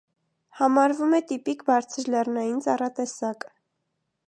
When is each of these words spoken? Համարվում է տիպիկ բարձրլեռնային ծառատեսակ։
Համարվում 0.61 1.11
է 1.17 1.19
տիպիկ 1.33 1.61
բարձրլեռնային 1.67 2.65
ծառատեսակ։ 2.69 3.49